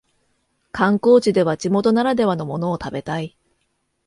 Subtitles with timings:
[0.71, 3.37] 観光地では地元ならではのものを食べたい